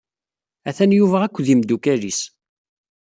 [0.69, 2.19] Atan Yuba akked imeddukal-is.